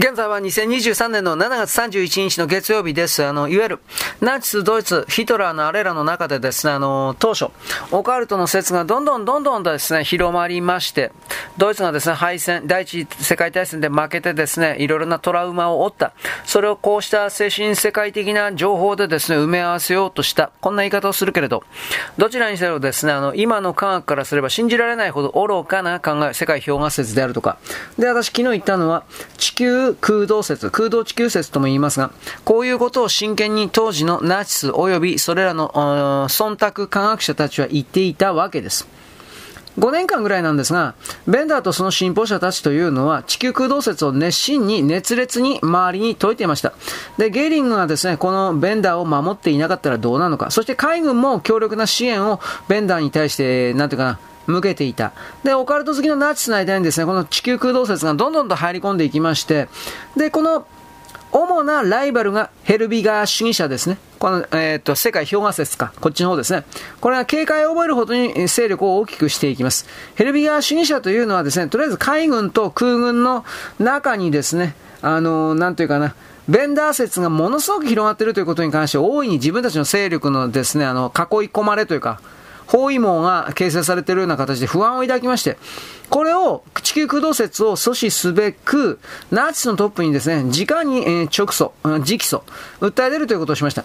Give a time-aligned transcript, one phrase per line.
[0.00, 3.22] 現在は2023年の7月31日の月曜日です。
[3.22, 3.80] あの、いわゆる、
[4.22, 7.50] ナチス、ドイツ、ヒトラーのあれらの中でですね、あの、当初、
[7.90, 11.12] オカルトの説がどんどんどんどんですね、広まりまして、
[11.58, 16.14] ドイツがですね、敗戦、第一次世界大戦で負けてですね、いろいろなトラウマを負った。
[16.46, 20.50] それをこうした精神世界的な情報でですね、埋め合わせようとした。
[20.62, 21.62] こんな言い方をするけれど、
[22.16, 27.58] どちらにせよですね、あの、今の科学からすれば信じられないほど愚かな考え、世界氷河説であるとか。
[27.98, 29.04] で、私昨日言ったのは、
[29.36, 32.10] 地球空洞説、空洞地球説とも言いますが、
[32.44, 35.70] こういうことを真剣に当時のナチス及びそれらの
[36.28, 38.88] 忖度科学者たちは言っていたわけです。
[39.78, 40.94] 5年間ぐらいなんですが、
[41.26, 46.72] ベンダーとその信奉者たちというのは地球空洞説を熱心に熱烈に周りに説いていました。
[47.18, 54.18] で、ゲーリングがですね、このベンダーを守っていなかったらどうなのか、そして海軍も強力な支援をベンダーに対して、なんていうかな、
[54.50, 55.12] 向けていた。
[55.44, 59.68] で、オカルト好きのナチスの間にですね、この地球空洞説がどんどんと入り込んでいきまして、
[60.16, 60.66] で、この
[61.32, 63.98] 主なライバルがヘルビガー主義者ですね。
[64.18, 65.92] この、えっ、ー、と、世界氷河説か。
[66.00, 66.64] こっちの方ですね。
[67.00, 69.86] これは警戒を覚えるほどに勢力を大きくしていきます。
[70.16, 73.44] ヘルビガー主義者というのはですね、とりあえず海軍と空軍の
[73.78, 76.14] 中にですね、あのー、なんというかな、
[76.48, 82.20] ベンダー説がものすごく広がっているということに関して大いに自分たちの勢力のですね、あの、囲い込まれというか、
[82.70, 85.58] 包囲網が形成されているような形で不安を抱きまして、
[86.08, 89.00] これを、地球空洞説を阻止すべく、
[89.32, 92.42] ナチスのトップにですね、直に、え、直訴、直訴、
[92.80, 93.84] 訴え出るということをしました。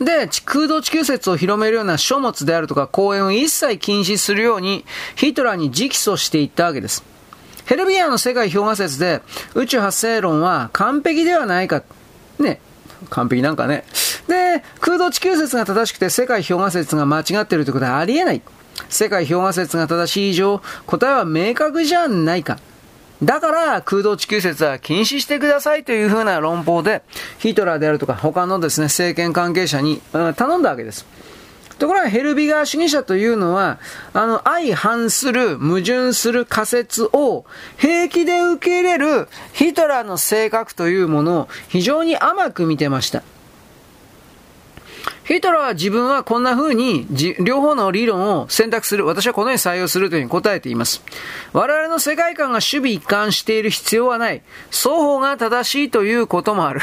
[0.00, 4.84] で、空洞地球説を広めるような書物であるとか講演を一切禁止するように、
[5.16, 7.04] ヒトラーに直訴していったわけです。
[7.64, 9.22] ヘルビアの世界評価説で、
[9.54, 11.82] 宇宙発生論は完璧ではないか。
[12.38, 12.60] ね、
[13.08, 13.84] 完璧なんかね。
[14.28, 18.42] で、空洞地球説が正しくて世界氷河説が間違ってるということはありえない。
[18.88, 22.58] 世界氷河説が正しい以上、答えは明確じゃないか。
[23.22, 27.02] だから空洞地球説は禁止してくださいというふうな論法で、
[27.38, 31.06] ヒトラーであるとか他のですね、政権関係者に、頼んだわけです。
[31.78, 33.78] ところがヘルビガー主義者というのは、
[34.12, 37.44] あの、相反する、矛盾する仮説を
[37.76, 43.22] 平気で受け入れるヒトラーの性格というものを非常に甘く見てました。
[45.24, 47.06] ヒトラーは自分はこんな風に
[47.40, 49.06] 両方の理論を選択する。
[49.06, 51.02] 私はこのように採用するというふうに答えています。
[51.52, 54.42] 我々の世界観が守備一貫している必要はない。
[54.70, 56.80] 双方が正しいということもある。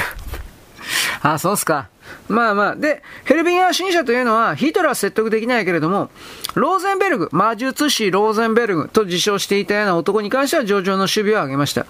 [1.22, 1.90] あ、そうっすか。
[2.28, 2.76] まあまあ。
[2.76, 6.10] で、ヘルビンガー主義者というのは、ヒトラーは説得できないけれども、
[6.56, 11.86] ローゼンベルグ、魔術師ローゼンベルグと自称していたような男に関しては上々の守備を挙げました。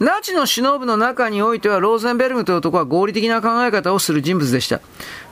[0.00, 4.80] ナチの首脳部の中においては、ローゼンベルグという男は合理的な考え方をする人物でした。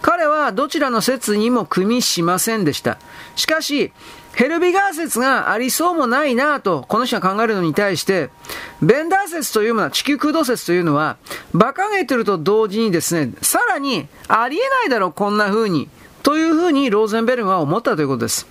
[0.02, 2.98] 彼はどちらの説にも組みしませんでした。
[3.34, 3.92] しかし、
[4.34, 8.28] ヘルビガー説がありそうもないなぁと、この人が考えるのに対して、
[8.82, 11.16] ベンダー説というものは、地球空洞説というのは、
[11.54, 15.88] 馬鹿げてると同時にですね、さらに、ありえないだろう、こんな風に、
[16.22, 18.46] という風にローゼンベルグは思ったということです。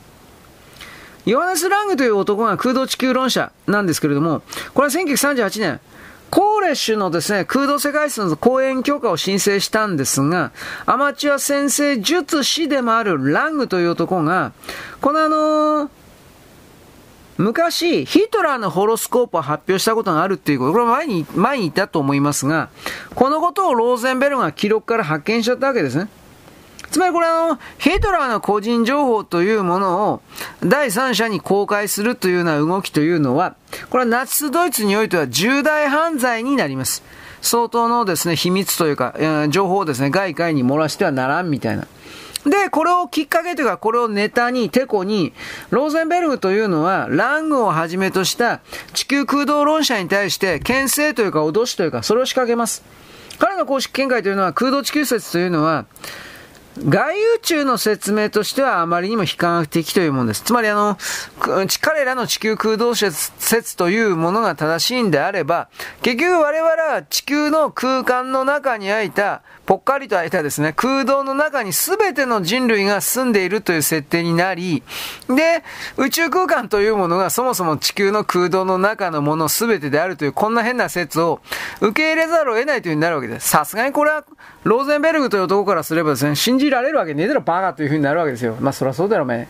[1.27, 4.41] ヨハネス・ラングという男が空洞地球論者なんですけれども、
[4.73, 5.79] これは1938年、
[6.37, 10.51] コーレッシュのですね、空洞世界室の講演許可を申請したんですが、
[10.85, 14.51] アマチュア先生術師でもあるラングという男が、
[15.01, 15.89] このあのー、
[17.37, 22.69] 昔、ヒトラーのホロスコープを発表したことがあるっていうこと、これ前に、前にいたと思いますが、
[23.15, 26.07] このことをローゼンベルが記録から発見しちゃったわけですね。
[26.91, 30.21] つまりこれあの、ヒトラーの個人情報というものを
[30.63, 33.55] 第三者に公開するというような動きというのは、
[33.89, 37.03] これはナチスドイツにおいては重大犯罪になります。
[37.41, 39.15] 相当のですね、秘密というか、
[39.49, 41.87] 情報をですね、外界に漏らしてはならんみたいな。
[42.45, 45.33] で、これをきっかけというか、これをネタに、テコに、
[45.69, 48.61] ローゼンベルグというのは、ラングをはじめとした
[48.93, 52.83] 地球空洞論者に対して、牽制というか、脅しというか、それを仕掛けます。
[53.39, 55.85] 彼の公式見解というのは、空洞地球説というのは、
[56.85, 60.43] 外宇宙の説明としてはあまりにも非科学的というものです。
[60.43, 60.97] つまりあの、
[61.81, 65.69] 彼らの地球空洞説というものが正しいんであれば、
[66.01, 74.81] 結局我々は地球の空間の中に開いたぽっかりと開いたですね、空洞の中に全ての人類が住んでいるという設定になり、
[75.27, 75.61] で、
[75.97, 81.41] 宇宙空間というものがそもそも地球の空洞の中のもの全てであるというこんな変な説を
[81.81, 83.49] 受け入れざるを得ないという風になるわけです。
[83.49, 84.23] さすがにこれは、
[84.63, 88.57] ローゼンベルグという男からすればですね、信じられるわけねえだろ、バカという風になるわけですよ。
[88.59, 89.47] まあそりゃそうだろ、お前。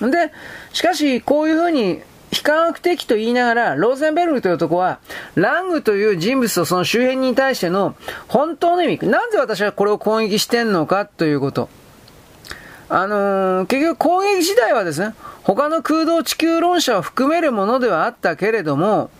[0.00, 0.32] で、
[0.72, 4.98] しかし、こういう風に非科学的と言いながら、ローゼンベルグという男は、
[5.34, 7.96] ラングという人物とその周辺に対しての
[8.28, 11.68] 本当の意味、なぜ私はこれを攻撃してんのかということ。
[12.90, 19.10] あのー、結局攻撃自体はですね、他の空洞地球論者を含めるものではあったけれども、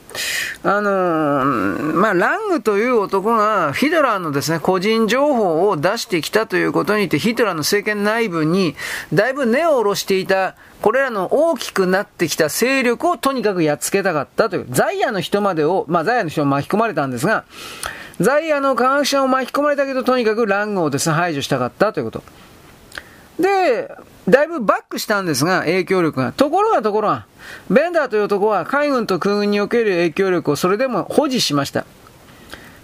[0.63, 8.75] あのー、まあ、ラングという男がヒトラーのですね、個人情報を出してきたということによって、ヒトラーの政権内部に
[9.13, 17.45] だいぶ根を下ろしていた、これらの大きくなってきた勢力をとにかくやっつけたかったという、ザイアの人までを、まあ、ザイアの人も巻き込まれたんですが、
[18.21, 22.23] ザイアの科学者を巻き込まれたけど、とにかくラングをですね、排除したかったということ。
[23.39, 23.91] で、
[24.29, 26.33] だいぶバックしたんですが、影響力が。
[26.33, 27.27] ところがところが、
[27.71, 31.87] ベンダーという男は海軍と空軍における影響力をそれでも保持しました。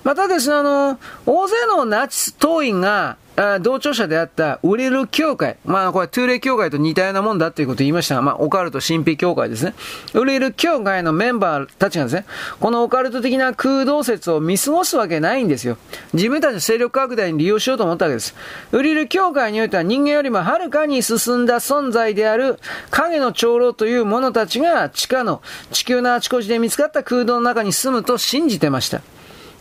[0.05, 5.57] またですね、あの、大勢のナチス党員が、あ同調者であったウリル協会。
[5.65, 9.75] まあ、これ、トゥーレ協会と似たようなもんだっていうことを言いましたが、まあ、オカルト神秘協会ですね。
[10.15, 12.27] ウリル協会のメンバーたちがですね、
[12.61, 15.79] このオカルト的な空洞説を見過ごすわけないんですよ。
[16.13, 18.37] 自分たちの勢力拡大に利用しようと思ったわけです。
[18.71, 22.61] ウリル協会においては人間よりもはるかに進んだ存在である
[22.91, 25.43] 影の長老という者たちが地下の
[25.73, 29.03] 地球のあちこちで見つかった空洞の中に住むと信じてました。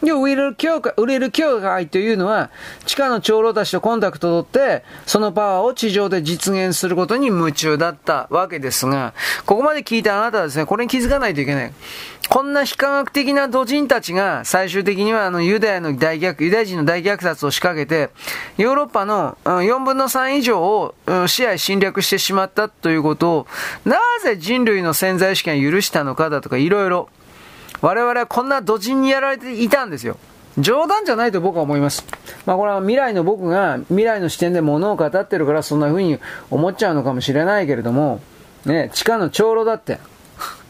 [0.03, 2.49] で、売れる教会、売れる教会というのは、
[2.85, 9.13] 地下の長老たちとコンタクトを取って、そのパワーを地上で実現することに夢中だったわけですが、
[9.45, 11.73] ここまで聞いたあなたはですね、これに気づかないといけない。
[12.29, 18.09] こんな非科学的な土人たちが最終的にはあのユダヤの大虐、ユダヤ人の大虐殺を仕掛けて、
[18.57, 20.95] ヨーロッパの4分の3以上を
[21.27, 23.47] 支配侵略してしまったということを、
[23.85, 27.09] なぜ人類の潜在意識が許したのかだとかいろいろ
[27.83, 30.17] 我々はこんな土人にやられていたんですよ。
[30.57, 32.05] 冗談じゃないと僕は思います。
[32.45, 36.17] まあこれは未来の僕が未来の視点で物を語ってるからそんな風に
[36.49, 38.21] 思っちゃうのかもしれないけれども、
[38.65, 39.99] ね、地下の長老だって、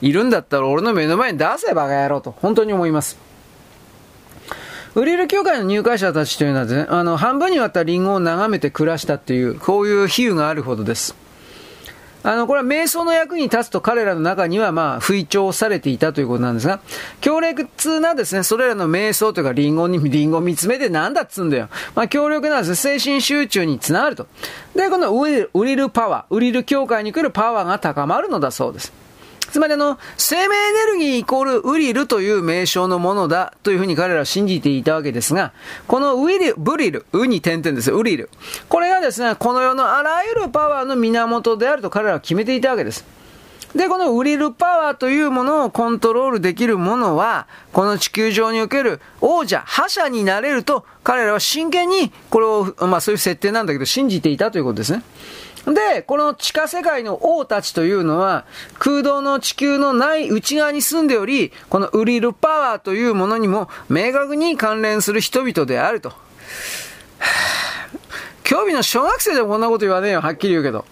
[0.01, 3.19] いるんだったら俺の目の前に出せバカ野郎と、本当に思います。
[4.95, 11.16] ウリル協会の入会者たちというのはね、あの、半分に割ったリンゴを眺めて暮らしたっていう、こういう比喩があるほどです。
[12.24, 16.80] あの、これは瞑想の役に立つと彼らの中には、まあ、吹聴されていたということなんですが、
[17.22, 21.68] 強烈なですね、それらの瞑想というか、リンゴに、リンゴ見つめてなんだっつんだよ。
[21.96, 24.28] まあ、強力なです、ね、精神集中につながると。
[24.75, 29.03] で、このウリル、ウリルパワー、ウリル協会に来るパワーが高まるのだそうです。
[29.54, 35.54] つまりあの、生命エネルギーイコールウリルという名称のものだというふうに彼らは信じていたわけですが、
[35.86, 38.32] このウィリ、ブリル、ウに点々ですウリル。
[38.68, 43.06] これがですね、この世のあらゆるパワーの源であると彼らは決めていたわけです。
[43.76, 55.04] で、このウリルパワーというものをコントロールできるものは、この地球上における王者、覇者になれると、彼らは真剣に、これを、まあそういう設定なんだけど、信じていたということですね。
[55.65, 58.45] で、この地下世界の王たちというのは、
[58.80, 66.12] 空洞の地球のない内側に住んでおり、このウリルパワーというものにも明確に関連する人々であると。
[68.44, 70.86] 興味の小学生でもこんなこと言わねえよ、はっきり言うけど。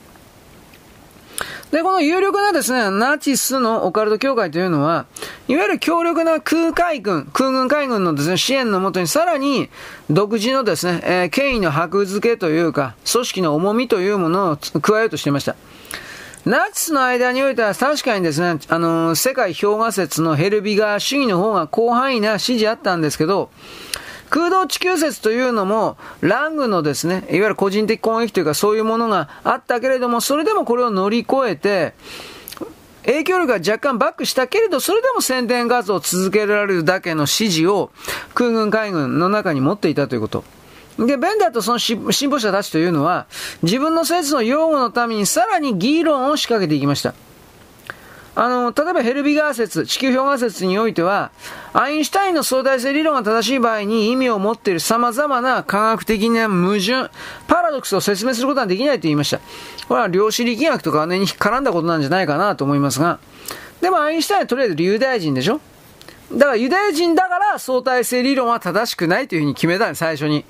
[1.71, 5.05] で、この有力なですね、ナチスのオカルト協会というのは、
[5.47, 9.69] いわゆる強力な空海軍、空軍海軍のですね、支援のもとにさらに
[10.09, 15.55] 独自のですね、えー、権威の箔付けというか、組織の重みというものを加えようとしていました。
[16.45, 23.49] ナチスの間においては確かにですね、あのー、世界氷河説のヘルビガー主義の方が広範囲な支持あったんですけど、
[24.31, 31.93] 空洞地球説というのも、ラングのですね、いわゆる個人的攻撃というかそういうものがあったけれども、それでもこれを乗り越えて、
[33.05, 37.91] 影響力が若干バックしたけれど、それでも宣伝画像を続けられるだけの指示を
[38.33, 40.45] 空軍海軍の中に持っていたということ。
[40.97, 43.25] で、ベンダーとその進歩者たちというのは、
[43.63, 47.13] 自分の説の擁護のためにさらに議論を仕掛けていきました。
[48.33, 51.31] あの、例えばヘルビガー説、地球氷河説においては、
[51.73, 57.11] アインシュタインの相対性理論が正しい場合に意味を持っている様々な科学的な矛盾、
[57.47, 59.39] パラドックスを説明することはできないと言いました。
[59.87, 63.19] これは量子力学とかね、に絡んだことなんじゃないかなと思いますが、
[63.81, 65.59] でもアインシュタインはとりあえずユダヤ人でしょ
[66.31, 70.45] だからユダヤ人だから相対性理論は正しくないというふうに決めたんです、最初に。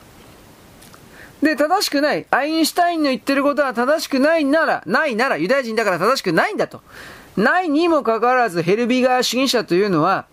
[1.42, 2.28] で、正しくない。
[2.30, 6.82] アインシュタインの言ってることは正しくないなら、ないなら、ユダヤ人だから正しくないんだと。
[7.38, 10.26] ないにもかかわらずヘルビガー主義者というのは、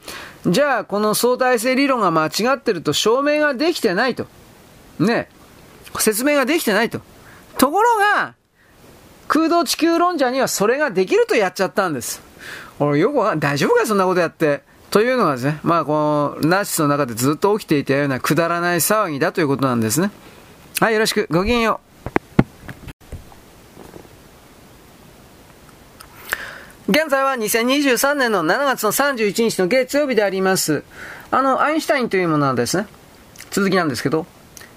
[0.46, 4.26] じゃあこの相対性理論が間違ってると証明ができてないと。
[4.98, 5.28] ね。
[5.98, 7.00] 説明ができてないと。
[7.56, 8.34] ところが、
[9.26, 12.22] 空洞地球論者にはそれができるとやっちゃったんです。
[12.78, 14.62] 俺よくわかん大丈夫かそんなことやって。
[14.90, 20.10] というのがですね、まあこのナチスの中でずっと起きていたようなくだらない騒ぎだということなんですね。
[20.80, 21.26] はい、よろしく。
[21.30, 21.88] ごきげんよう。
[26.88, 30.85] 現在は2023年の7月の31日の月曜日であります。
[31.30, 32.87] あの、アインシュタインというものはですね、
[33.50, 34.25] 続きなんですけど、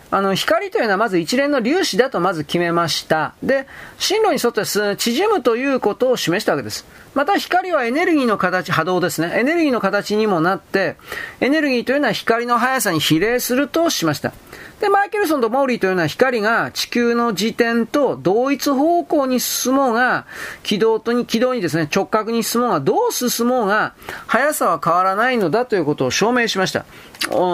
[0.10, 3.34] あの、光というのはまず一連の粒子だとまず決めました。
[3.42, 3.66] で、
[3.98, 4.66] 進路に沿って
[4.98, 6.86] 縮むということを示したわけです。
[7.14, 9.32] また光はエネルギーの形、波動ですね。
[9.34, 10.98] エネルギーの形にもなって、
[11.40, 14.34] エネルギーというのは光の速さに比例するとしました。
[14.82, 20.26] で、マイケルソンとモーリーというのは光が地球の時点と同一方向に進もうが、
[20.64, 23.94] 軌道とに、軌道にですね、直角に進もうが、どう進もうが、
[24.26, 26.86] 速さは変わらないのだということを証明しました。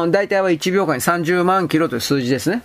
[0.10, 2.64] 大体は1秒間に30万キロという数字ですね。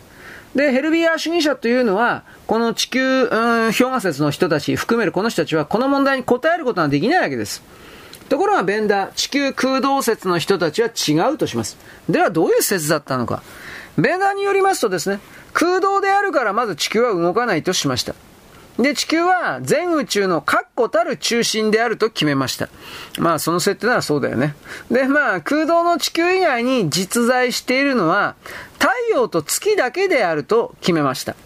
[0.54, 3.28] で、ヘルビア主義者というのは、この地球、うん、
[3.72, 7.64] 氷河説の人たち含めるこの人たちは、この問題に答えることができないわけです。
[8.28, 11.76] ところがベンダー、地球空洞説の人たちは違うとします。
[12.08, 13.42] ではどういう説だったのか。
[13.98, 15.20] ベーダによりますとですね、
[15.52, 18.14] 空洞であるからまず地球は動かないとしました。
[18.78, 22.68] で、地球は全宇宙の確固たる中心であると決めました。
[23.18, 24.54] まあ、その設定ならそうだよね。
[24.90, 28.34] で、まあ、空洞の地球以外に実在しているのは、
[28.78, 31.36] 太陽と月だけであると決めました。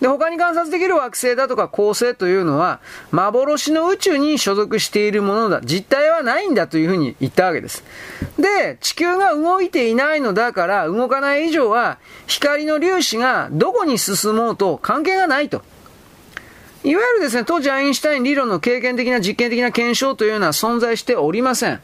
[0.00, 2.80] で、他に観察できる惑星だとか恒星というのは、
[3.10, 5.60] 幻の宇宙に所属しているものだ。
[5.62, 7.84] 実体はないんだというふうに言ったわけです。
[8.38, 15.62] で、地球が動いていないのだから、動かない以上は、光の粒子がどこに進もうと関係がないと。
[16.82, 21.80] いわゆるですね、当時アインシュタイン理論の経験的な実験的な検証というのは存在しておりません。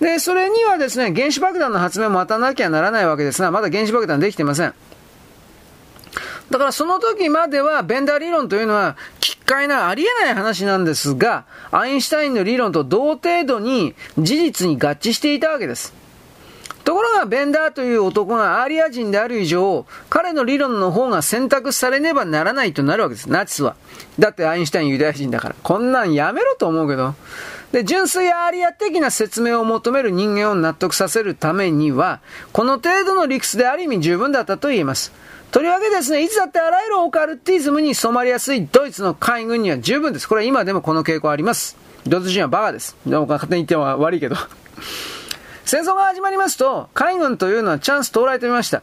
[0.00, 4.74] で、それにはですね、原子爆弾の発明も待たなきゃならないわけですが、まだ原子爆弾できてません。
[6.50, 15.92] だからその時までは、ベンダー理論というのは、奇怪なありえない話なんですが、アインシュタインの理論と同程度に事実に合致していたわけです。
[16.84, 23.74] ところが、ベンダーという男がアーリア人である以上、彼の理論の方が選択されねばならないとなるわけです、ナチスは。
[24.20, 25.56] だってアインシュタインユダヤ人だから。
[25.64, 27.16] こんなんやめろと思うけど。
[27.72, 32.20] で、純粋アーリア的な説明を求める人間を納得させるためには、
[32.52, 35.12] この程度の理屈である意味十分だったと言えます。
[35.50, 40.28] とりわけですね、いつだってあらゆるオカルティズムに染まりやすいドイツの海軍には十分です。
[40.28, 41.76] これは今でもこの傾向あります。
[42.06, 42.96] ドイツ人はバカです。
[43.06, 44.36] でも勝手に言っては悪いけど。
[45.64, 48.82] 戦争が始まりますと、海軍というのはチャンス到来と見ました。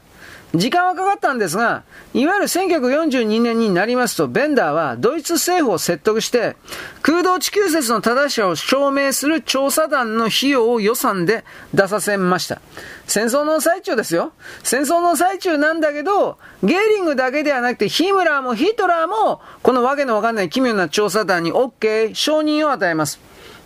[0.56, 1.82] 時間はかかったんですが、
[2.14, 6.56] いわゆる1942年になりますと、ベンダーはドイツ政府を説得して、
[7.02, 11.44] 空洞地球説の正しさを証明する調査団の費用を予算で
[11.74, 12.62] 出させました。
[13.08, 14.32] 戦争の最中ですよ。
[14.62, 23.20] 戦争の最中なんだけど、ゲーリングだけではなくて、ヒムラーもヒトラーも、このわけのわかんない奇妙な調査団に OK、承認を与えます。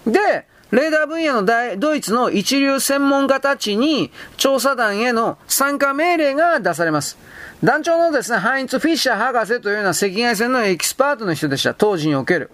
[0.06, 7.18] で、レーダー分野の大ドイツの一流専門家たちに調査団への参加命令が出されます。
[7.64, 11.74] 団長のですね、ハインツ・フィッシャー博士というような赤外線のエキスパートの人でした。
[11.74, 12.52] 当時における。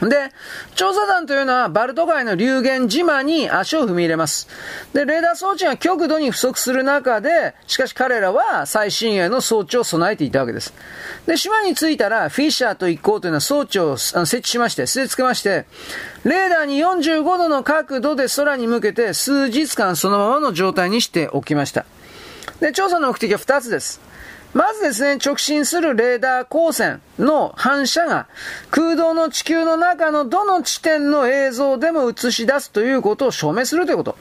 [0.00, 0.30] で、
[0.74, 4.48] 調査団というのはバルト海のリューゲン島に足を踏み入れます。
[4.92, 10.74] で、レーダー装置が極度に不足する中で、しかし彼らは最新鋭の装置を備えていたわけです。
[11.26, 15.64] で、島に着いたら、フィッシャーと一行というのは装置を設置しまして、据え付けまして、
[16.24, 21.86] レーダーに45度の角度で空に向けて数日間そのままの状態にしておきました。
[22.60, 24.05] で、調査の目的は2つです。
[24.56, 28.26] まずですね、直進するレーダー光線の反射が
[28.70, 34.16] 空洞の地球の中のどの地点の映像でも映し出すということを証明するということ。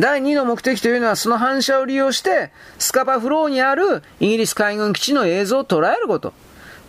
[0.00, 2.50] 第2の目的というのはその反射を利用して
[2.80, 6.32] スカパフローにあるイギリス海軍基地の映像を捉えること。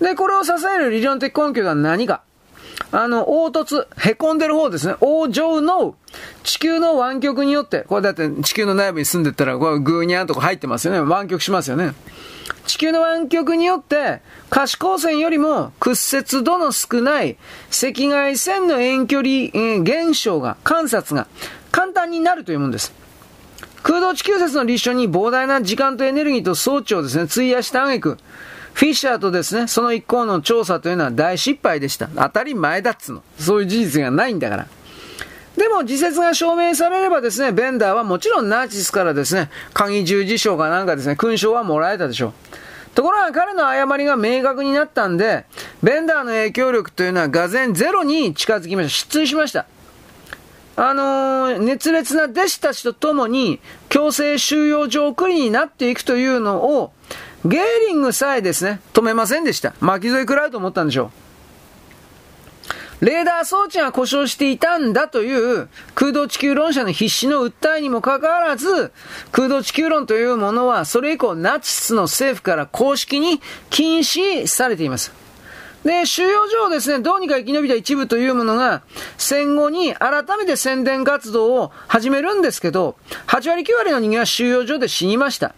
[0.02, 2.24] で、これを支える理論的根拠が何か。
[2.92, 4.96] あの、凹凸、凹んでる方ですね。
[5.02, 5.96] 王上の
[6.44, 11.02] 地球の湾曲によって、これだって地球の内部に住んでったら、これグーニャンとか入ってますよね。
[11.02, 11.94] 湾曲しますよね。
[12.66, 17.38] 地球の湾曲によって、可視光線よりも屈折度の少ない
[17.72, 21.28] 赤外線の遠距離、えー、現象が、観察が
[21.72, 22.94] 簡単になるというものです。
[23.84, 28.18] 空洞地球説の立証に膨大な時間とエネルギーと装置をですね、費やした挙句、
[28.78, 32.10] フィッシャーとですね、その一行の調査というのは大失敗でした。
[32.16, 33.24] 当たり前だっつの。
[33.40, 34.68] そういう事実がないんだから。
[35.58, 42.34] でも、自説が証明されればですね、ベンダーはもちろんナチスからですね、鍵十字章かなんかですね、勲章はもらえたでしょう。
[42.94, 45.46] ところが彼の誤りが明確になったんで、
[45.82, 48.90] ベンダーの影響力というのはがぜゼロに近づきました。
[48.92, 49.66] 失墜しました。
[50.76, 56.92] あのー、熱烈な弟子たちと共に強制収容所送りになっていくというのを、
[57.48, 59.74] ゲーリングさえですね、止めませんでした。
[59.80, 61.12] 巻き添え食らうと思ったんでしょ
[63.02, 63.06] う。
[63.06, 68.92] レーダー装置が故障していたんだという空洞地球論者の必死の訴えにもかかわらず、
[69.32, 73.40] 空洞地球論というものはそれ以降ナチスの政府から公式に
[73.70, 75.14] 禁止されています。
[75.86, 78.82] で、収容所をですね、どうにか生き延びた一部というものが、
[79.18, 85.54] 戦後に改めて宣伝活動を始めるんですけど、8割9割の人間は収容所で死にました。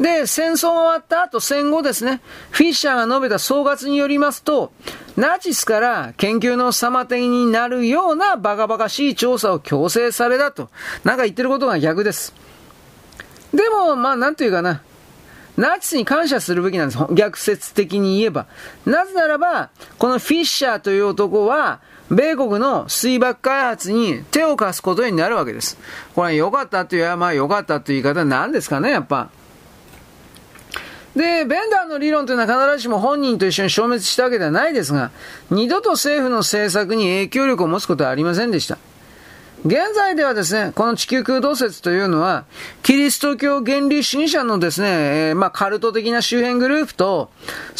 [0.00, 4.72] で、戦争が終わった後、戦後ですね、フィッシャーが述べた総括によりますと、
[5.16, 10.68] ナチスから研究の妨げになるようなバカバカしい調査を強制されたと。
[11.04, 12.34] なんか言ってることが逆です。
[13.54, 14.82] でも、まあ、なんというかな。
[15.56, 16.98] ナチスに感謝するべきなんです。
[17.14, 18.46] 逆説的に言えば。
[18.84, 25.78] なぜならば、このフィッシャーという男は、米国の水爆開発に手を貸すことになるわけです。
[26.14, 29.30] これは良かったという、まあ良かったという言い方は何ですかね、やっぱ。
[31.16, 35.10] で、ベンダーの理論というのは必ずしも本人と一緒に消滅したわけではないですが、
[35.50, 38.76] 二度と政府の政策に影響力を持つことはありませんでした。
[39.64, 42.44] 現在ではですね、この地球空洞説というのは、
[42.82, 44.88] キリスト教原理主義者のですね、
[45.30, 47.30] えー、まあ、カルト的な周辺グループと、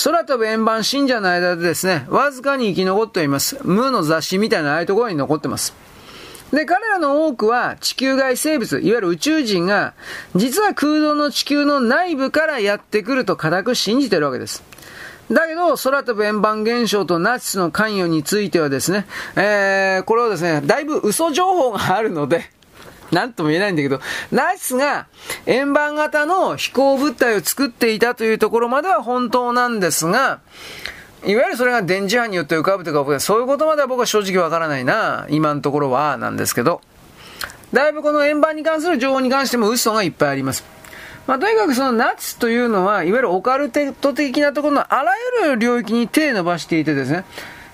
[0.02, 3.58] 空飛ぶ円盤信者の間でですね、わずかに生き残っています。
[3.62, 5.74] 無の雑誌みたいなああいうところに残ってます。
[6.56, 9.92] で、彼らの多くは地球外生物、いわゆる宇宙人が、
[10.34, 14.64] 実は空洞の地球の内部からやってくると固く信じてるわけです。
[15.30, 19.04] だけど、空飛ぶ円盤現象とナチスの関与についてはですね、
[19.36, 22.50] えー、これはですね、だいぶ嘘情報があるので、
[23.12, 24.00] なんとも言えないんだけど、
[24.32, 25.08] ナチスが
[25.44, 30.40] 円盤型の飛行物体を作っていたというところまでは本当なんですが、
[31.26, 36.80] いわゆるそれが電磁波によって浮かぶというか、そういうことまでは僕は正直わからないな、今のところは、なんですけど。
[37.72, 40.64] だいぶこの円盤に関する情報に関しても嘘がいっぱいあります。
[41.26, 47.24] まあ、とにかくそのナチスというのは、いわゆるオカルテト的なところのあらゆる領域に手を伸ばしていてですね、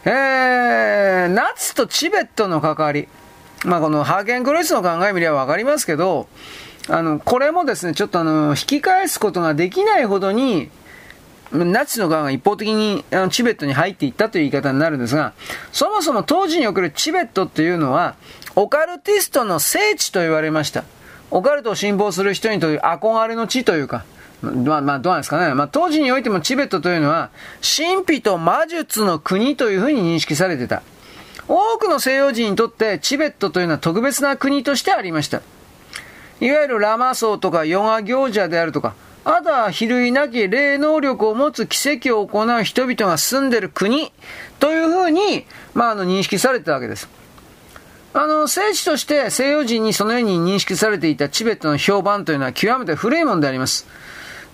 [0.07, 3.07] えー、ナチスとチベットの関わり、
[3.67, 6.27] まあ、このハーケンクロイスの考え見ればわかりますけど、
[6.89, 10.71] あの、これもですね、ちょっとあの、引き返すことができないほどに、
[11.53, 15.35] ナチスの側が一方的にあのチベットに入っていったという言い方になるんですが、
[15.71, 18.17] そもそも当時におけるチベットっていうのは、
[18.57, 20.85] オカルティストの聖地と言われました。
[21.31, 24.05] オカルトを信奉する人にという憧れの地というか、
[24.43, 25.55] まあ、まあ、どうなんですかね。
[25.55, 27.31] まあ、当時においてもチベットというのは、
[27.63, 30.83] 神秘と魔術の国というふうに認識されてた。
[31.49, 35.43] 多くの西洋人にとってチベットというのは特別な国としてありました。
[36.41, 44.13] いわゆるラマ僧とかヨガ行者であるとか、あとは比類なき霊能力を持つ奇跡を行う人々が住んでる国
[44.59, 47.09] というふうに、まあ、あの、認識されてたわけです。
[48.15, 53.87] あの、聖地として西洋人にそのように認識されていたチベットの評判というのは極めて古いものであります。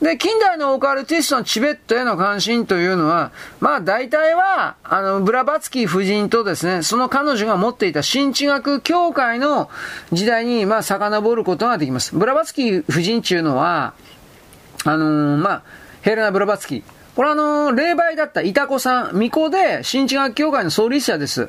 [0.01, 9.69] で、近代のオカルティストのチベットへの関心というのは、まあ大体は、あの、ブラバツキー夫人とですね、その彼女が持っていた新地学協会の
[10.13, 12.15] 時代に、まあ遡ることができます。
[12.15, 13.95] ブラバツキー夫人っていうのは、
[14.85, 15.63] あのー、まあ、
[16.03, 16.83] ヘレナ・ブラバツキー。
[17.17, 21.49] これあのー、霊媒だったイタコさん、巫女で新地学協会の創立者です。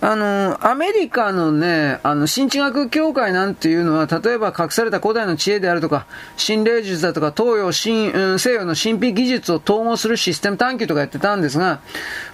[0.00, 6.06] あのー、アメリカのね、あの、新地学協会なんていうのは、例えば隠された古代の知恵であるとか、
[6.36, 11.80] 心霊術だとか、東洋、新、うん、西洋の神秘技術を統合するシステム探求とかやってたんですが、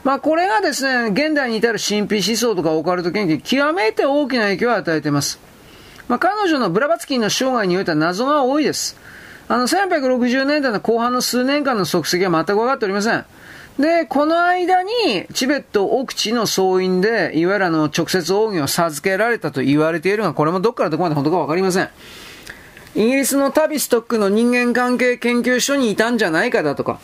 [0.03, 5.39] まあ、これがですね、現代に至る神秘思想とかオカルト研究、極めて大きな影響を与えています。
[6.09, 8.97] まあ、彼女のブラバツキーの生涯においては謎が多いです。
[9.49, 13.25] あの、1860年代の後半の数年間の足跡は全く分かっておりません。
[13.79, 21.89] で、この間に、チベット奥地の総員で、いわゆるあの、直接奥義を授けられたと言われているが、これもどっからどこまで本当か分かりません。
[22.95, 26.99] イギリスのタビストックの人間関係研究所にいたんじゃないかだとか。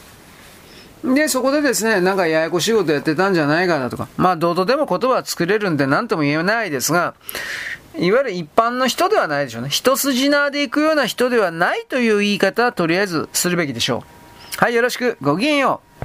[1.04, 4.08] で、そこでですね、なんかややこしいことやってたんじゃないかだとか。
[4.16, 7.14] まあ、どうとでも言葉は作れるんで何とも言えないですが、
[7.98, 9.68] いわゆる一般の人ではないでしょうね。
[9.68, 14.02] 一筋縄で行くような人ではないという言い方はとりあえずするべきでしょ
[14.58, 14.58] う。
[14.58, 15.16] はい、よろしく。
[15.20, 16.04] ごきげんよう。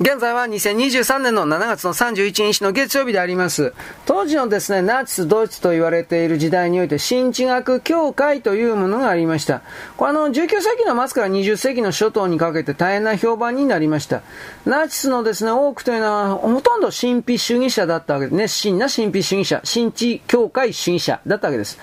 [0.00, 3.72] 現在は2023年の7月の31日の月曜日であります。
[4.06, 9.62] 当時のですね、ナチス、ドイツと言われている時代において、新地学協会というものがありました。
[9.96, 14.22] これあの、19世紀の末から20世紀の初頭にかけて大変な評判になりました。
[14.66, 18.34] ナチスのですね、多くというのは、ほとんど神秘主義者だったわけです。
[18.36, 21.78] 熱心な神秘主義者、新地協会主義者だったわけです。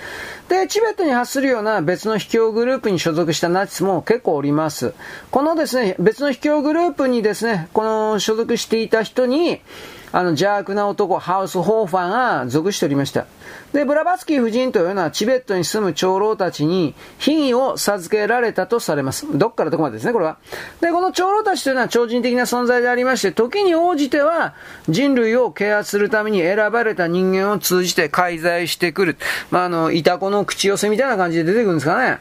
[0.51, 4.93] で、チベットに発するような別の秘境グループに所属したナチスも結構おります。
[5.31, 9.61] このですね、別の秘境グループにですね、この所属していた人に、
[10.11, 13.25] あの、邪悪な男、ハウス・ホーファーが属しておりました。
[13.73, 19.25] で、ブラバツキー夫人というのはチベットに住む長老たちに秘儀を授けられたとされます。
[19.37, 20.37] どっからどこまでですね、これは。
[20.81, 24.53] で、この長老たちというのは超人的な存在でありまして、時に応じては
[24.89, 29.17] 人類を啓発するために選ばれた人間を通じて介在してくる。
[29.49, 32.19] まあ、あの、イタコの口寄せみたいな感じで出てくるんですかね。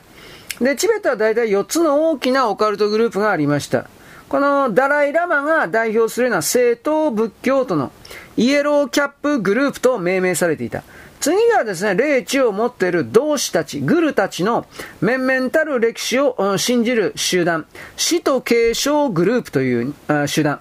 [0.61, 3.87] で、チベットは大体4つの大きなオカルトグループがありました。
[4.31, 7.91] このダライ・ラマが代表するような正統仏教徒の
[8.37, 10.85] イエローキャップグループと命名されていた。
[11.19, 14.67] 次がですね、霊知を持っている同志たち、グルたちの
[15.01, 17.67] 面々たる歴史を信じる集団、
[17.97, 19.95] 死と継承グループという
[20.29, 20.61] 集団。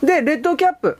[0.00, 0.96] で、レッドキャップ。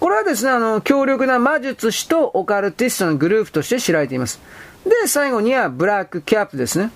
[0.00, 4.40] これはですね、あの、強力な魔術師とオカルティストのグループとして知られています。
[4.84, 6.90] で、最後にはブラックキャップですね。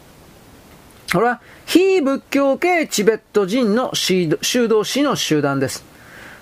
[1.13, 4.29] これは非仏教系チベット人の修
[4.69, 5.85] 道士の集団です。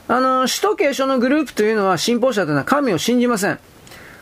[0.08, 3.60] あの、首都継承のグループというのは信奉者というのは神を信じません。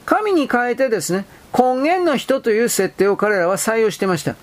[0.04, 1.24] 神に変えてですね、
[1.56, 4.36] 根源の人という設定を彼らは採用してました。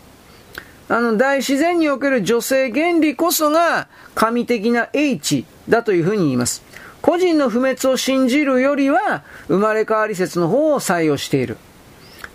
[0.90, 6.64] あの、大自然における女性原理こそが神的な H だというふうに言います。
[7.02, 11.58] 個人の不滅を信じるよりは、生まれ変わり説の方を採用している。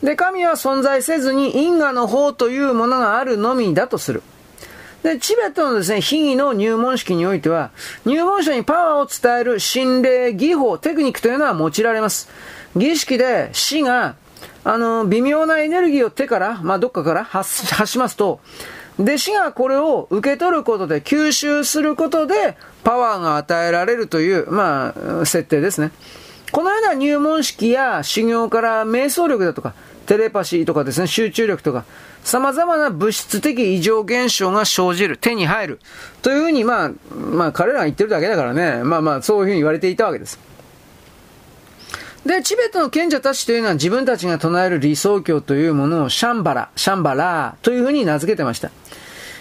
[0.03, 4.23] で、神は存在せずに因果の方というものがあるのみだとする。
[5.03, 7.71] で、チベットのですね、秘儀の入門式においては、
[8.05, 12.29] 入門者にパワーを伝える心霊技法、テクニックというのは用いられます。
[12.77, 14.17] 儀式で死が、
[14.65, 18.41] あの、微妙なエネルギーを手から、まあ、どっかから発発しますと、
[18.99, 25.93] 弟子がこれを受け取ることで、吸収することで、パワーが与えられるという、まあ、設定ですね。
[26.53, 29.75] このような入門式や修行から瞑想力だとか、
[30.07, 31.85] テレパシーとかですね、集中力とか、
[32.23, 35.81] 様々な物質的異常現象が生じる、手に入る。
[36.23, 40.39] というふうに、まあ、まあ、彼らが言ってるだけだからね、まあまあ、そういうふうに言われていたわけです。
[42.25, 48.71] で、チベットの賢者たちというのは自分たちが唱える理想郷というものをシャンバラ、シャンバラというふうに名付けてました。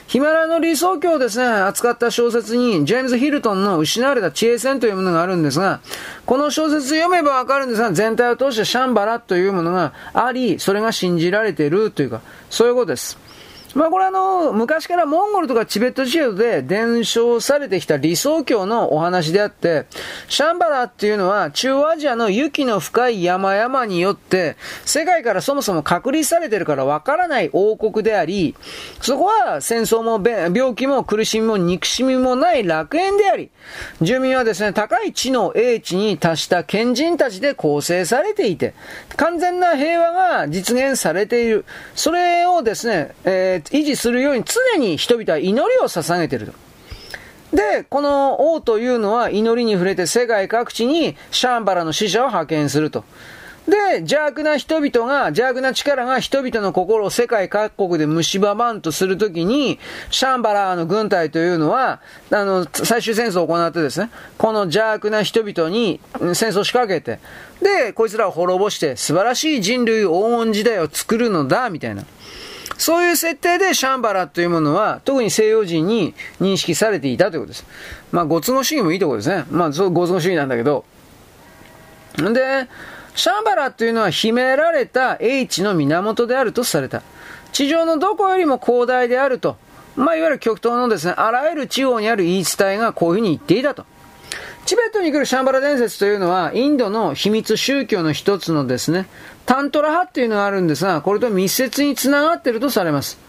[0.07, 5.79] ヒマラの理想郷をですね、扱った小説に、ジェームズ・ヒルトンの失われた知恵戦というものがあるんですが、
[6.27, 13.24] この小説読めばわかるんですが、全体を通してシャンバラというものがあり、それが信じられているというか、そういうことです。
[13.75, 19.85] まあこれあの、昔からモンゴルとかチベット地方で伝承されてきた理想郷のお話であって、
[20.29, 28.55] シャンバラっていうのは中央アジアの雪の深い山々によって、世界からそもそも隔離されてるからわからない王国であり、
[29.01, 33.51] そこは戦争も病気も苦しみも憎しみもない楽園であり、
[34.01, 38.73] 住民はですね、高い地の英知に達した賢人たちで構成されていて、
[39.17, 41.65] 完全な平和が実現されている。
[41.93, 46.53] それをですね、えー維持するように常に人々は祈りを捧げていると。
[47.55, 53.03] で、この王というのは祈りに触れて世界各地にシャンバラの使者を派遣すると。
[53.67, 59.79] で、邪悪な人々が、邪悪な力が人々の心を世界各国で蝕まんとするときに、
[60.11, 61.99] シャンバラーの軍隊というのは、
[62.29, 65.99] あの、最終戦争を行ってですね、この邪悪な人々に
[66.35, 67.19] 戦争を仕掛けて、
[67.59, 72.03] で、こいつらを滅ぼして素晴らしい人類黄金時代を作るのだ、みたいな。
[72.77, 77.65] そういう設定でシャンバラというものは、特に西洋人に認識されていたということです。
[78.11, 79.45] まあ、ご都合主義もいいところですね。
[79.49, 80.85] まあ、そう、ご都合主義なんだけど。
[82.21, 82.67] んで、
[83.15, 87.01] シャンバラというのは秘められた英知の源であるとされた。
[87.53, 89.57] 地上のどこよりも広大であると。
[89.95, 93.85] まあ、いわゆる極東のですね、あらゆる地方にある言い伝えがこういうふうに言っていたと。
[94.65, 99.05] チベットに来るシャンバラ伝説というのは、インドの秘密宗教の一つのですね、
[99.45, 103.19] タントラ派っていうのがあるんですが、これと密接につながっているとされます。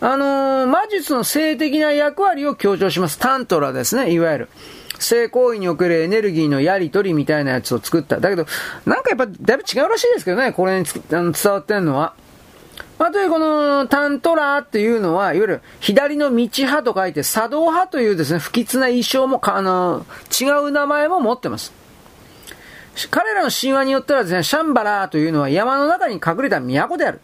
[0.00, 3.18] あのー、魔術の性的な役割を強調します。
[3.18, 4.48] タントラですね、いわゆる。
[5.00, 8.20] 性行為におけるエネルギーのやり取りみたいなやつを作った。
[8.20, 8.46] だけど、
[8.86, 12.14] なんかやっぱだいぶ違うらしいですけどね、これにあの伝わってんのは。
[12.98, 20.04] まあ、というこのタントラーっていうのは、いわゆる左の道派と書いて、作動派というですね、不吉な衣装も、あの、
[20.40, 21.72] 違う名前も持ってます。
[23.10, 27.20] 彼らの神話によってはですね、シャンバラーというのは山の中に隠れた都である。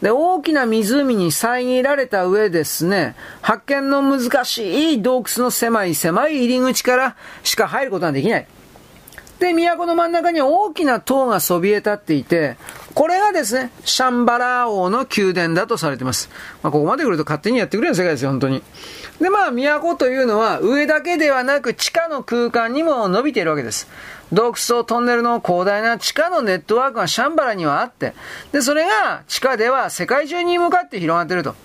[0.00, 8.46] で、大きな湖に遮られた上ですね、発見の難しい洞窟の狭い狭い入り口からしか入ることができない。
[9.42, 12.56] で、都の真ん中に大きな塔がそびえ立っていて、
[12.94, 16.30] これがですね、シャンバラ王の宮殿だとされています。
[16.62, 18.62] まあ、ここまで来ると勝手にやってくれる世界ですよ、本当に。
[19.20, 23.88] で、まあ、都というのは上だけではなく地下の空間にも伸びているわけです。
[24.32, 28.14] 洞窟とトンネルの広大な地下のネットワークがシャンバラにはあって、
[28.52, 31.56] で、それが地下では世界中に向かって広がっていると。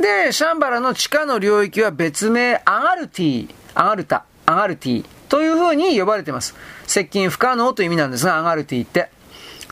[0.00, 6.54] で、シャンバラの地下の領域は別名アガルティ、アガルタ、アガルティという風に呼ばれています。
[6.86, 9.08] 接近不可能という意味なんですが、アガルティって。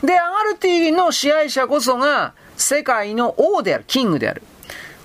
[0.01, 4.41] で、アガルティの支配者こそが世界の王である、キングである。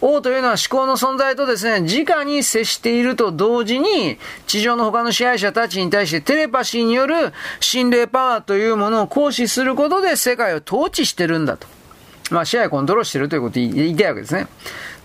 [0.00, 11.66] 王というのは思考の存在とですね、直に接していると同時に、地上の他の支配者たちに対してテレパシーによる心霊パワーというものを行使することで世界を統治してるんだと。
[12.30, 14.46] まあ、支配コントロールしてるということを言いたいわけですね。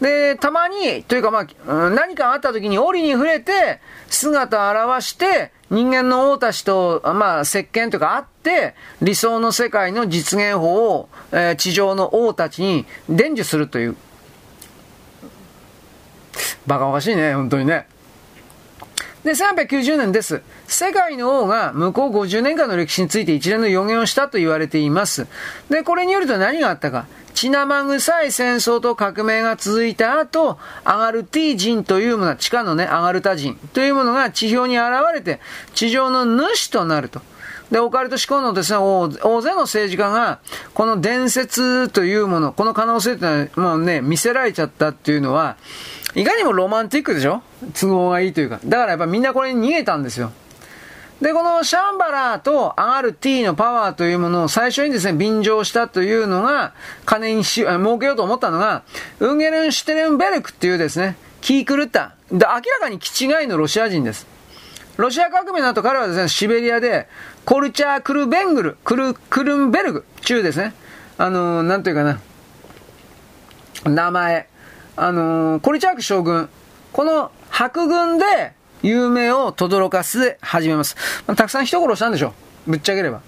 [0.02, 13.96] で、たまに、というかまあ、何かあった時に折に触れて、姿を現して、人間の王たちと、まあ、接見というかあって、理想の世界の実現法を、えー、地上の王たちに伝授するという。
[16.66, 17.88] バカバカしいね、本当にね。
[19.24, 20.42] で、390年です。
[20.66, 25.28] 世界の王が向こう50年間の歴史について一連の予言をしたと言われています。
[25.70, 27.06] で、これによると何があったか。
[27.40, 35.40] 血生臭い戦争と革命が続いた後、アガルティ人というものが、地下のね、アガルタ人というものが地表に現れて、
[35.74, 37.22] 地上の主となると。
[37.72, 39.08] で、オカルト思考のですね、大
[39.42, 40.40] 勢の政治家が、
[40.74, 45.56] この伝説というもの、この可能性というのは、もうね、見せられちゃったっていうのは、
[46.16, 47.42] いかにもロマンティックでしょ？
[47.80, 48.60] 都合がいいというか。
[48.66, 50.34] だからやっぱみんなこれに逃げたんですよ。
[51.22, 56.74] で、このシャンバラーとアガルティのパワーというものを最初にですね、便乗したというのが、
[57.06, 58.84] 金にし、儲けようと思ったのが、
[59.20, 64.28] ウンゲルン・シュテレンベルクっていうですね、気狂った、で明らかに気違いのロシア人です。
[64.96, 67.08] ロシア革命の後彼はですね、シベリアで、
[67.44, 70.74] コルチャー・クルベングル、クル、クルンベルグ、中ですね。
[71.18, 72.20] あのー、なんというかな、
[73.90, 74.48] 名前。
[74.96, 76.50] あのー、コルチャーク将軍、
[76.94, 80.96] この白軍で有名を轟かす始めます。
[81.28, 82.34] まあ、たくさん人殺したんでしょ
[82.68, 83.22] うぶっちゃければ。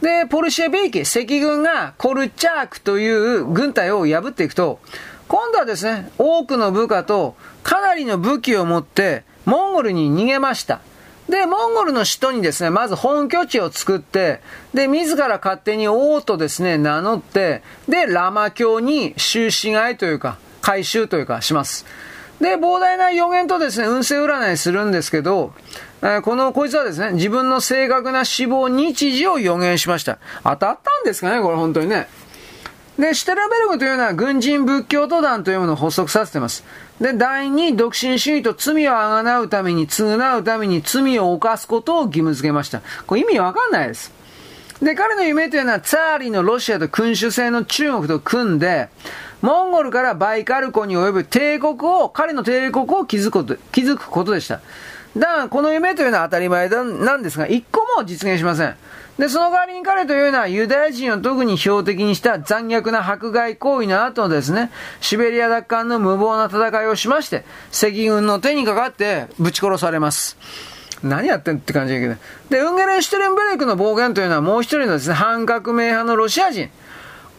[0.00, 4.80] で、ポルシェベイキ、赤軍がコルチャークという軍隊を破っていくと、
[5.28, 10.80] 今度はですね、多くの部下とかなりの武器を持ってモンゴルに逃げました。
[11.28, 14.40] で、モンゴルの首都にですね、まず本拠地を作って、
[14.74, 21.86] で、自ら勝手に王とですね、名乗って、で、ラマ教に終止外というか、回収というかします。
[22.42, 25.54] で、膨大な予言とですね、運勢占いするんですけど、
[26.02, 30.18] えー、この、こいつはですね、自分の正確な死亡日時を予言しました。
[30.42, 32.08] 当たったんですかね、これ本当にね。
[32.98, 36.64] で、シュテルベルグというのは軍人仏教徒団というものを発足させてます。
[37.00, 42.82] で、第二、独身主義と罪をあがなうために、償うために罪を犯すことを義務付けました。
[43.06, 44.12] これ意味わかんないです。
[44.82, 48.88] で、彼の夢というのは、ツァーリのロシアと君主制の中国と組んで、
[49.42, 54.60] モンゴルからバイカル湖に及ぶ帝国を、彼の帝国を築くこと、築くことでした。
[55.16, 58.76] だから、この夢というのは当たり前だなんですが、一個も実現しません。
[59.18, 70.38] で、その代わりに彼というのはユダヤ人を特に標的にした残虐な迫害行為の後のですね、シベリア奪還の無謀な戦いをしまして、赤軍の手にかかってぶち殺されます。
[71.02, 72.14] 何やってんって感じだけど。
[72.48, 76.70] で、ウンゲレン・シュテレンベレクの暴言というのはもう一人のですね、反革命派のロシア人。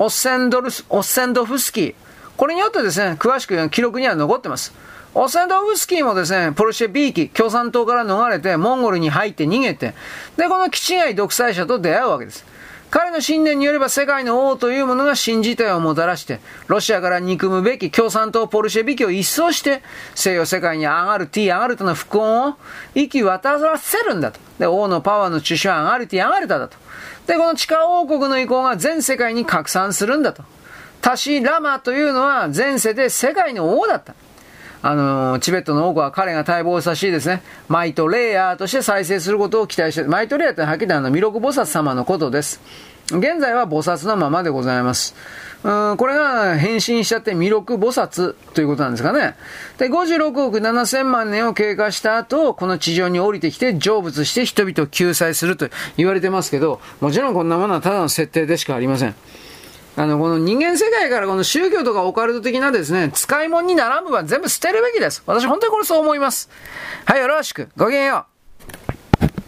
[0.03, 1.95] オッセンドルス、オッセンドフスキー。
[2.35, 4.73] これによってですね、詳しく記録には残ってます。
[5.13, 9.93] オッセンドフスキーもですね、ポルシェビーキ、共産党から逃れて、モンゴルに入って逃げて、
[10.35, 12.43] で、この基地外独裁者と出会うわけです。
[12.93, 19.81] 彼の信念によれば世界の王というものが新時代をもたらして、ロシアから憎むべき共産党ポルシェビキを一掃して、
[20.13, 22.53] 西洋世界に上がる T 上がるとの不幸を
[22.93, 24.39] 息き渡らせるんだと。
[24.59, 26.77] で、王のパワーの中心は上がる T 上がるただと。
[27.25, 30.43] で、この地下王国の意向が全世界に拡散するんだと。
[31.01, 34.13] タシ・ラマというのは前世で世界の王だった。
[34.83, 42.61] あの、チベットの王国は彼が待望さしたしですね、マイトレイヤーとして再生することを期待して、マイトレイヤーってはっきりあの、弥勒菩薩様のことです。
[43.07, 45.15] 現在は菩薩のままでございます。
[45.63, 49.35] うん、これが変身しちゃって弥勒菩薩ということなんですかね。
[49.77, 59.15] で、56億7000万年を経過した後、この地上に降りてきて成仏して人々を救済すると言われてますけど、もちろんこんなものはただの設定でしかありません。
[59.95, 65.21] あの、この人間世界からこの宗教とかオカルト的なですね、使い物に並ぶは全部捨てるべきです。
[65.27, 66.49] 私本当にこれそう思います。
[67.05, 67.69] はい、よろしく。
[67.77, 68.32] ごきげんよう。